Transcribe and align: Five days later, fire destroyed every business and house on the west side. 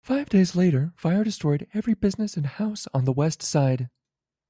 Five 0.03 0.29
days 0.29 0.55
later, 0.55 0.93
fire 0.95 1.23
destroyed 1.23 1.67
every 1.75 1.93
business 1.93 2.35
and 2.35 2.47
house 2.47 2.87
on 2.91 3.05
the 3.05 3.11
west 3.13 3.43
side. 3.43 3.87